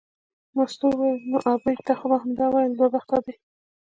مستو 0.55 0.87
وویل 0.91 1.19
نو 1.31 1.37
ابۍ 1.53 1.75
تا 1.85 1.93
خو 1.99 2.05
به 2.11 2.17
همدا 2.23 2.45
ویل 2.49 2.71
دوه 2.77 2.89
بخته 2.95 3.17
دی. 3.25 3.33